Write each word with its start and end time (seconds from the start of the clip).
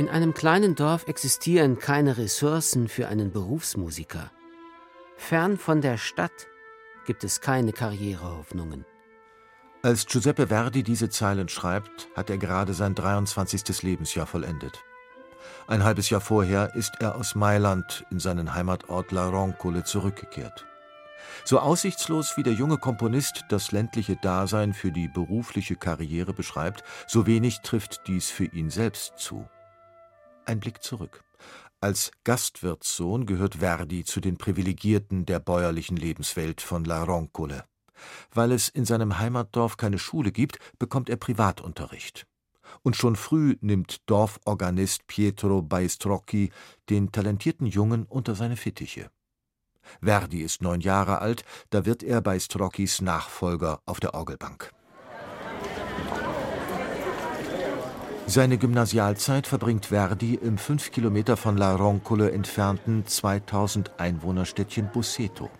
In 0.00 0.08
einem 0.08 0.32
kleinen 0.32 0.76
Dorf 0.76 1.06
existieren 1.08 1.78
keine 1.78 2.16
Ressourcen 2.16 2.88
für 2.88 3.08
einen 3.08 3.32
Berufsmusiker. 3.32 4.30
Fern 5.18 5.58
von 5.58 5.82
der 5.82 5.98
Stadt 5.98 6.48
gibt 7.04 7.22
es 7.22 7.42
keine 7.42 7.74
Karrierehoffnungen. 7.74 8.86
Als 9.82 10.06
Giuseppe 10.06 10.46
Verdi 10.46 10.82
diese 10.82 11.10
Zeilen 11.10 11.50
schreibt, 11.50 12.08
hat 12.16 12.30
er 12.30 12.38
gerade 12.38 12.72
sein 12.72 12.94
23. 12.94 13.82
Lebensjahr 13.82 14.26
vollendet. 14.26 14.82
Ein 15.66 15.84
halbes 15.84 16.08
Jahr 16.08 16.22
vorher 16.22 16.74
ist 16.74 16.94
er 17.00 17.16
aus 17.16 17.34
Mailand 17.34 18.06
in 18.10 18.20
seinen 18.20 18.54
Heimatort 18.54 19.12
La 19.12 19.28
Roncole 19.28 19.84
zurückgekehrt. 19.84 20.64
So 21.44 21.58
aussichtslos 21.58 22.38
wie 22.38 22.42
der 22.42 22.54
junge 22.54 22.78
Komponist 22.78 23.44
das 23.50 23.70
ländliche 23.70 24.16
Dasein 24.16 24.72
für 24.72 24.92
die 24.92 25.08
berufliche 25.08 25.76
Karriere 25.76 26.32
beschreibt, 26.32 26.84
so 27.06 27.26
wenig 27.26 27.60
trifft 27.60 28.06
dies 28.06 28.30
für 28.30 28.46
ihn 28.46 28.70
selbst 28.70 29.18
zu. 29.18 29.46
Ein 30.46 30.60
Blick 30.60 30.82
zurück. 30.82 31.24
Als 31.80 32.10
Gastwirtssohn 32.24 33.24
gehört 33.24 33.56
Verdi 33.56 34.04
zu 34.04 34.20
den 34.20 34.36
Privilegierten 34.36 35.24
der 35.24 35.38
bäuerlichen 35.38 35.96
Lebenswelt 35.96 36.60
von 36.60 36.84
La 36.84 37.02
Roncole. 37.04 37.64
Weil 38.32 38.52
es 38.52 38.68
in 38.68 38.84
seinem 38.84 39.18
Heimatdorf 39.18 39.76
keine 39.76 39.98
Schule 39.98 40.32
gibt, 40.32 40.58
bekommt 40.78 41.08
er 41.08 41.16
Privatunterricht. 41.16 42.26
Und 42.82 42.96
schon 42.96 43.16
früh 43.16 43.56
nimmt 43.60 43.98
Dorforganist 44.06 45.06
Pietro 45.06 45.62
Baistrocchi 45.62 46.50
den 46.88 47.12
talentierten 47.12 47.66
Jungen 47.66 48.04
unter 48.04 48.34
seine 48.34 48.56
Fittiche. 48.56 49.10
Verdi 50.02 50.42
ist 50.42 50.62
neun 50.62 50.80
Jahre 50.80 51.20
alt, 51.20 51.44
da 51.70 51.84
wird 51.84 52.02
er 52.02 52.20
Baistrocchis 52.20 53.00
Nachfolger 53.00 53.80
auf 53.86 54.00
der 54.00 54.14
Orgelbank. 54.14 54.72
Seine 58.30 58.58
Gymnasialzeit 58.58 59.48
verbringt 59.48 59.86
Verdi 59.86 60.36
im 60.36 60.56
fünf 60.56 60.92
Kilometer 60.92 61.36
von 61.36 61.56
La 61.56 61.74
Roncole 61.74 62.30
entfernten 62.30 63.04
2000 63.04 63.98
Einwohnerstädtchen 63.98 64.88
Busseto. 64.92 65.50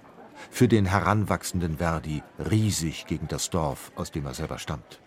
Für 0.53 0.69
den 0.69 0.87
heranwachsenden 0.87 1.79
Verdi 1.79 2.23
riesig 2.39 3.07
gegen 3.07 3.27
das 3.27 3.51
Dorf, 3.51 3.91
aus 3.97 4.13
dem 4.13 4.25
er 4.25 4.35
selber 4.35 4.61
stammt. 4.61 5.01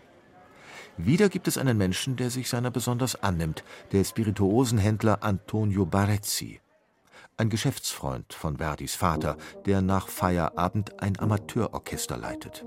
Wieder 0.98 1.30
gibt 1.30 1.48
es 1.48 1.58
einen 1.58 1.78
Menschen, 1.78 2.18
der 2.18 2.32
sich 2.32 2.50
seiner 2.50 2.70
besonders 2.70 3.24
annimmt, 3.24 3.64
der 3.94 4.04
Spirituosenhändler 4.04 5.24
Antonio 5.24 5.86
Barezzi. 5.86 6.60
Ein 7.38 7.50
Geschäftsfreund 7.50 8.34
von 8.34 8.58
Verdis 8.58 8.96
Vater, 8.96 9.38
der 9.66 9.82
nach 9.82 10.10
Feierabend 10.10 11.02
ein 11.02 11.18
Amateurorchester 11.18 12.18
leitet. 12.18 12.66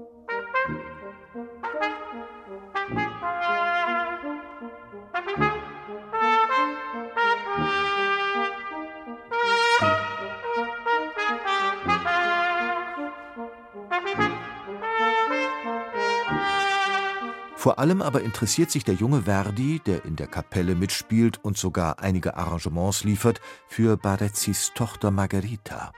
Vor 17.67 17.81
allem 17.81 18.01
aber 18.01 18.23
interessiert 18.23 18.71
sich 18.71 18.85
der 18.85 18.95
junge 18.95 19.23
Verdi, 19.23 19.81
der 19.85 20.05
in 20.05 20.15
der 20.15 20.29
Kapelle 20.29 20.77
mitspielt 20.77 21.43
und 21.43 21.59
sogar 21.59 21.99
einige 21.99 22.37
Arrangements 22.37 23.03
liefert, 23.03 23.41
für 23.67 23.97
Barezzis 23.97 24.71
Tochter 24.77 25.11
Margherita. 25.11 25.93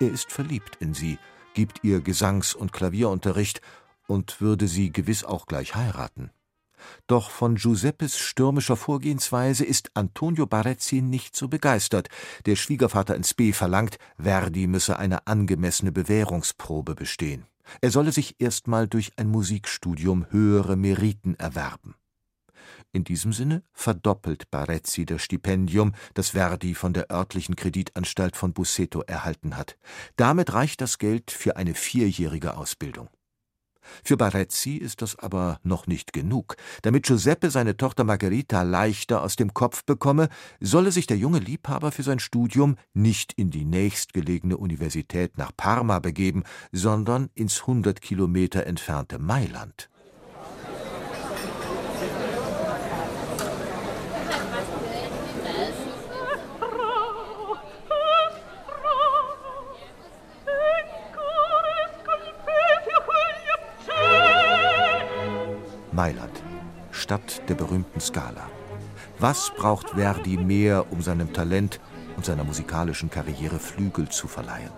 Er 0.00 0.10
ist 0.10 0.32
verliebt 0.32 0.78
in 0.80 0.94
sie, 0.94 1.20
gibt 1.54 1.84
ihr 1.84 2.00
Gesangs- 2.00 2.56
und 2.56 2.72
Klavierunterricht 2.72 3.60
und 4.08 4.40
würde 4.40 4.66
sie 4.66 4.90
gewiss 4.90 5.22
auch 5.22 5.46
gleich 5.46 5.76
heiraten. 5.76 6.32
Doch 7.06 7.30
von 7.30 7.54
Giuseppes 7.54 8.18
stürmischer 8.18 8.74
Vorgehensweise 8.74 9.64
ist 9.64 9.92
Antonio 9.94 10.46
Barezzi 10.46 11.02
nicht 11.02 11.36
so 11.36 11.46
begeistert. 11.46 12.08
Der 12.46 12.56
Schwiegervater 12.56 13.14
ins 13.14 13.32
B 13.32 13.52
verlangt, 13.52 13.98
Verdi 14.20 14.66
müsse 14.66 14.98
eine 14.98 15.24
angemessene 15.28 15.92
Bewährungsprobe 15.92 16.96
bestehen. 16.96 17.46
Er 17.80 17.90
solle 17.90 18.12
sich 18.12 18.36
erstmal 18.38 18.88
durch 18.88 19.12
ein 19.16 19.28
Musikstudium 19.28 20.26
höhere 20.30 20.76
Meriten 20.76 21.34
erwerben. 21.36 21.94
In 22.92 23.04
diesem 23.04 23.32
Sinne 23.32 23.62
verdoppelt 23.72 24.50
Barezzi 24.50 25.06
das 25.06 25.22
Stipendium, 25.22 25.92
das 26.14 26.30
Verdi 26.30 26.74
von 26.74 26.92
der 26.92 27.10
örtlichen 27.10 27.56
Kreditanstalt 27.56 28.36
von 28.36 28.52
Busseto 28.52 29.00
erhalten 29.02 29.56
hat. 29.56 29.78
Damit 30.16 30.52
reicht 30.52 30.80
das 30.80 30.98
Geld 30.98 31.30
für 31.30 31.56
eine 31.56 31.74
vierjährige 31.74 32.56
Ausbildung. 32.56 33.08
Für 34.04 34.16
Barezzi 34.16 34.76
ist 34.76 35.02
das 35.02 35.18
aber 35.18 35.58
noch 35.62 35.86
nicht 35.86 36.12
genug. 36.12 36.56
Damit 36.82 37.06
Giuseppe 37.06 37.50
seine 37.50 37.76
Tochter 37.76 38.04
Margherita 38.04 38.62
leichter 38.62 39.22
aus 39.22 39.36
dem 39.36 39.54
Kopf 39.54 39.84
bekomme, 39.84 40.28
solle 40.60 40.92
sich 40.92 41.06
der 41.06 41.18
junge 41.18 41.38
Liebhaber 41.38 41.92
für 41.92 42.02
sein 42.02 42.18
Studium 42.18 42.76
nicht 42.94 43.32
in 43.34 43.50
die 43.50 43.64
nächstgelegene 43.64 44.56
Universität 44.56 45.38
nach 45.38 45.52
Parma 45.56 45.98
begeben, 45.98 46.44
sondern 46.72 47.30
ins 47.34 47.66
hundert 47.66 48.00
Kilometer 48.00 48.66
entfernte 48.66 49.18
Mailand. 49.18 49.91
Mailand, 65.92 66.42
Stadt 66.90 67.42
der 67.48 67.54
berühmten 67.54 68.00
Scala. 68.00 68.48
Was 69.18 69.52
braucht 69.54 69.90
Verdi 69.90 70.38
mehr, 70.38 70.90
um 70.90 71.02
seinem 71.02 71.32
Talent 71.34 71.80
und 72.16 72.24
seiner 72.24 72.44
musikalischen 72.44 73.10
Karriere 73.10 73.58
Flügel 73.58 74.08
zu 74.08 74.26
verleihen? 74.26 74.72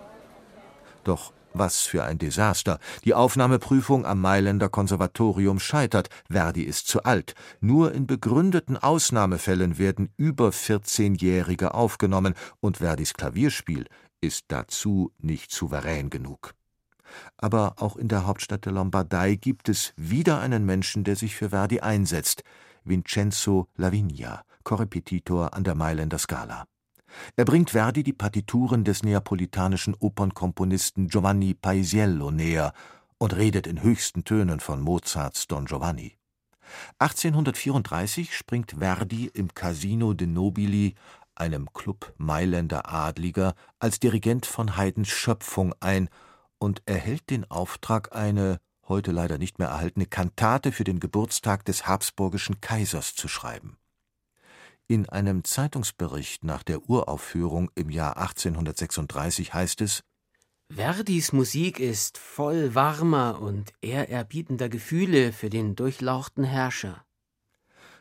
Doch 1.04 1.32
was 1.52 1.82
für 1.82 2.02
ein 2.02 2.18
Desaster. 2.18 2.80
Die 3.04 3.14
Aufnahmeprüfung 3.14 4.04
am 4.04 4.20
Mailänder 4.20 4.68
Konservatorium 4.68 5.60
scheitert. 5.60 6.08
Verdi 6.28 6.62
ist 6.64 6.88
zu 6.88 7.04
alt. 7.04 7.34
Nur 7.60 7.92
in 7.92 8.08
begründeten 8.08 8.76
Ausnahmefällen 8.76 9.78
werden 9.78 10.12
über 10.16 10.48
14-Jährige 10.48 11.74
aufgenommen 11.74 12.34
und 12.58 12.78
Verdis 12.78 13.14
Klavierspiel 13.14 13.86
ist 14.20 14.46
dazu 14.48 15.12
nicht 15.18 15.52
souverän 15.52 16.10
genug. 16.10 16.54
Aber 17.36 17.76
auch 17.78 17.96
in 17.96 18.08
der 18.08 18.26
Hauptstadt 18.26 18.64
der 18.64 18.72
Lombardei 18.72 19.34
gibt 19.34 19.68
es 19.68 19.92
wieder 19.96 20.40
einen 20.40 20.64
Menschen, 20.64 21.04
der 21.04 21.16
sich 21.16 21.34
für 21.34 21.50
Verdi 21.50 21.80
einsetzt: 21.80 22.42
Vincenzo 22.84 23.68
Lavigna, 23.76 24.42
Korrepetitor 24.62 25.54
an 25.54 25.64
der 25.64 25.74
Mailänder 25.74 26.18
Scala. 26.18 26.64
Er 27.36 27.44
bringt 27.44 27.70
Verdi 27.70 28.02
die 28.02 28.12
Partituren 28.12 28.84
des 28.84 29.02
neapolitanischen 29.02 29.94
Opernkomponisten 29.98 31.08
Giovanni 31.08 31.54
Paisiello 31.54 32.30
näher 32.30 32.72
und 33.18 33.36
redet 33.36 33.66
in 33.66 33.82
höchsten 33.82 34.24
Tönen 34.24 34.60
von 34.60 34.80
Mozarts 34.80 35.46
Don 35.46 35.66
Giovanni. 35.66 36.16
1834 36.98 38.34
springt 38.34 38.76
Verdi 38.78 39.30
im 39.32 39.54
Casino 39.54 40.14
de 40.14 40.26
Nobili, 40.26 40.94
einem 41.34 41.72
Club 41.72 42.14
Mailänder 42.16 42.92
Adliger, 42.92 43.54
als 43.78 44.00
Dirigent 44.00 44.46
von 44.46 44.76
Haydns 44.76 45.08
Schöpfung 45.08 45.74
ein 45.80 46.08
und 46.58 46.82
erhält 46.86 47.30
den 47.30 47.50
Auftrag, 47.50 48.14
eine 48.14 48.60
heute 48.88 49.12
leider 49.12 49.38
nicht 49.38 49.58
mehr 49.58 49.68
erhaltene 49.68 50.06
Kantate 50.06 50.72
für 50.72 50.84
den 50.84 51.00
Geburtstag 51.00 51.64
des 51.64 51.86
habsburgischen 51.86 52.60
Kaisers 52.60 53.14
zu 53.14 53.28
schreiben. 53.28 53.78
In 54.86 55.08
einem 55.08 55.44
Zeitungsbericht 55.44 56.44
nach 56.44 56.62
der 56.62 56.88
Uraufführung 56.88 57.70
im 57.74 57.88
Jahr 57.88 58.18
1836 58.18 59.54
heißt 59.54 59.80
es 59.80 60.04
Verdis 60.70 61.32
Musik 61.32 61.80
ist 61.80 62.18
voll 62.18 62.74
warmer 62.74 63.40
und 63.40 63.72
ehrerbietender 63.80 64.68
Gefühle 64.68 65.32
für 65.32 65.48
den 65.48 65.76
durchlauchten 65.76 66.44
Herrscher. 66.44 67.04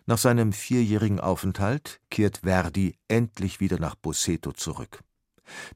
Nach 0.06 0.18
seinem 0.18 0.52
vierjährigen 0.52 1.20
Aufenthalt 1.20 2.02
kehrt 2.10 2.40
Verdi 2.44 2.98
endlich 3.08 3.60
wieder 3.60 3.80
nach 3.80 3.96
Busseto 3.96 4.52
zurück. 4.52 5.04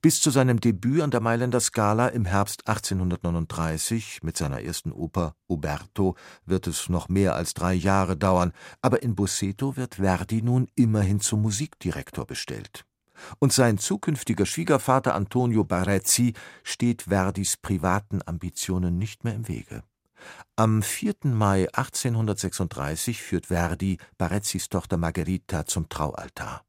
Bis 0.01 0.21
zu 0.21 0.31
seinem 0.31 0.59
Debüt 0.59 1.01
an 1.01 1.11
der 1.11 1.21
Mailänder 1.21 1.59
Scala 1.59 2.07
im 2.07 2.25
Herbst 2.25 2.67
1839 2.67 4.23
mit 4.23 4.37
seiner 4.37 4.61
ersten 4.61 4.91
Oper 4.91 5.35
Oberto 5.47 6.15
wird 6.45 6.67
es 6.67 6.89
noch 6.89 7.09
mehr 7.09 7.35
als 7.35 7.53
drei 7.53 7.73
Jahre 7.73 8.17
dauern, 8.17 8.53
aber 8.81 9.03
in 9.03 9.15
Busseto 9.15 9.75
wird 9.77 9.95
Verdi 9.95 10.41
nun 10.41 10.67
immerhin 10.75 11.19
zum 11.19 11.41
Musikdirektor 11.41 12.25
bestellt. 12.25 12.85
Und 13.39 13.51
sein 13.51 13.77
zukünftiger 13.77 14.45
Schwiegervater 14.45 15.15
Antonio 15.15 15.63
Barezzi 15.63 16.33
steht 16.63 17.03
Verdis 17.03 17.57
privaten 17.57 18.21
Ambitionen 18.25 18.97
nicht 18.97 19.23
mehr 19.23 19.33
im 19.33 19.47
Wege. 19.47 19.83
Am 20.55 20.81
4. 20.81 21.15
Mai 21.25 21.67
1836 21.73 23.21
führt 23.21 23.47
Verdi 23.47 23.97
Barezzis 24.17 24.69
Tochter 24.69 24.97
Margherita 24.97 25.65
zum 25.65 25.89
Traualtar. 25.89 26.66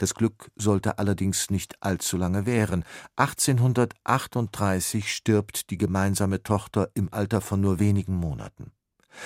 Das 0.00 0.14
Glück 0.14 0.50
sollte 0.56 0.98
allerdings 0.98 1.50
nicht 1.50 1.82
allzu 1.82 2.16
lange 2.16 2.46
währen. 2.46 2.84
1838 3.16 5.14
stirbt 5.14 5.68
die 5.68 5.76
gemeinsame 5.76 6.42
Tochter 6.42 6.88
im 6.94 7.12
Alter 7.12 7.42
von 7.42 7.60
nur 7.60 7.78
wenigen 7.80 8.14
Monaten. 8.14 8.72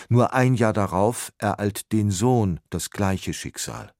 Nur 0.08 0.34
ein 0.34 0.54
Jahr 0.54 0.72
darauf 0.72 1.32
ereilt 1.38 1.92
den 1.92 2.10
Sohn 2.10 2.58
das 2.70 2.90
gleiche 2.90 3.32
Schicksal. 3.32 3.92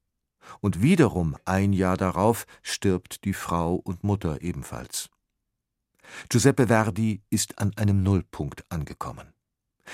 Und 0.61 0.83
wiederum 0.83 1.37
ein 1.45 1.73
Jahr 1.73 1.97
darauf 1.97 2.45
stirbt 2.61 3.25
die 3.25 3.35
Frau 3.35 3.77
und 3.77 4.03
Mutter 4.03 4.43
ebenfalls. 4.43 5.11
Giuseppe 6.29 6.67
Verdi 6.67 7.23
ist 7.31 7.61
an 7.61 7.71
einem 7.77 8.03
Nullpunkt 8.03 8.65
angekommen. 8.69 9.33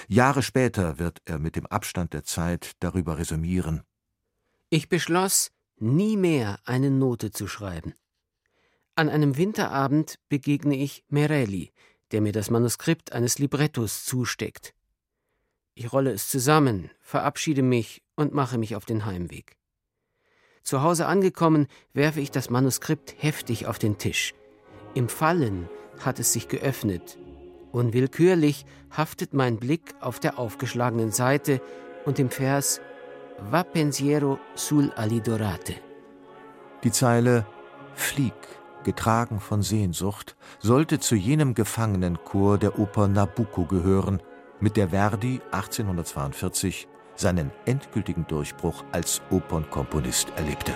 Jahre 0.08 0.42
später 0.42 0.98
wird 0.98 1.20
er 1.26 1.38
mit 1.38 1.56
dem 1.56 1.66
Abstand 1.66 2.14
der 2.14 2.24
Zeit 2.24 2.72
darüber 2.80 3.18
resümieren. 3.18 3.82
Ich 4.70 4.88
beschloss, 4.88 5.50
nie 5.80 6.16
mehr 6.16 6.58
eine 6.64 6.90
Note 6.90 7.30
zu 7.30 7.46
schreiben. 7.46 7.94
An 8.94 9.08
einem 9.08 9.36
Winterabend 9.36 10.18
begegne 10.28 10.76
ich 10.76 11.04
Merelli, 11.08 11.72
der 12.12 12.20
mir 12.20 12.32
das 12.32 12.50
Manuskript 12.50 13.12
eines 13.12 13.38
Librettos 13.38 14.04
zusteckt. 14.04 14.74
Ich 15.74 15.92
rolle 15.92 16.12
es 16.12 16.28
zusammen, 16.28 16.90
verabschiede 17.00 17.62
mich 17.62 18.02
und 18.16 18.34
mache 18.34 18.58
mich 18.58 18.76
auf 18.76 18.84
den 18.84 19.06
Heimweg. 19.06 19.56
Zu 20.62 20.82
Hause 20.82 21.06
angekommen, 21.06 21.68
werfe 21.94 22.20
ich 22.20 22.30
das 22.30 22.50
Manuskript 22.50 23.14
heftig 23.18 23.66
auf 23.66 23.78
den 23.78 23.96
Tisch. 23.96 24.34
Im 24.94 25.08
Fallen 25.08 25.68
hat 26.00 26.18
es 26.18 26.32
sich 26.32 26.48
geöffnet. 26.48 27.16
Unwillkürlich 27.72 28.66
haftet 28.90 29.32
mein 29.32 29.56
Blick 29.56 29.94
auf 30.00 30.20
der 30.20 30.38
aufgeschlagenen 30.38 31.12
Seite 31.12 31.62
und 32.04 32.18
dem 32.18 32.30
Vers 32.30 32.80
Va 33.48 33.64
pensiero 33.64 34.38
sul 34.54 34.92
alidorate. 34.96 35.74
Die 36.84 36.92
Zeile 36.92 37.46
Flieg, 37.94 38.34
getragen 38.84 39.40
von 39.40 39.62
Sehnsucht, 39.62 40.36
sollte 40.58 40.98
zu 40.98 41.14
jenem 41.14 41.54
Gefangenenchor 41.54 42.58
der 42.58 42.78
Oper 42.78 43.08
Nabucco 43.08 43.64
gehören, 43.64 44.22
mit 44.60 44.76
der 44.76 44.90
Verdi 44.90 45.40
1842 45.52 46.86
seinen 47.14 47.50
endgültigen 47.64 48.26
Durchbruch 48.26 48.84
als 48.92 49.22
Opernkomponist 49.30 50.28
erlebte. 50.36 50.72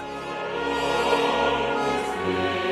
Musik 2.27 2.64